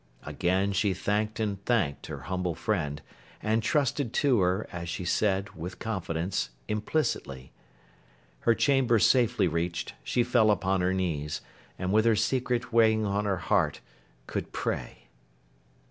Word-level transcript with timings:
Again 0.23 0.71
she 0.73 0.95
thanked 0.95 1.39
and 1.39 1.63
thanked 1.63 2.07
her 2.07 2.21
humble 2.21 2.55
friend, 2.55 3.03
and 3.39 3.61
trusted 3.61 4.13
to 4.13 4.39
her, 4.39 4.67
as 4.71 4.89
she 4.89 5.05
said, 5.05 5.51
with 5.51 5.77
confidence, 5.77 6.49
implicitly. 6.67 7.51
Her 8.39 8.55
chamber 8.55 8.97
safely 8.97 9.47
reached, 9.47 9.93
she 10.03 10.23
fell 10.23 10.49
upon 10.49 10.81
her 10.81 10.91
knees; 10.91 11.41
and 11.77 11.93
with 11.93 12.05
her 12.05 12.15
secret 12.15 12.73
weighing 12.73 13.05
on 13.05 13.25
her 13.25 13.37
heart, 13.37 13.79
could 14.25 14.51
pray! 14.51 15.05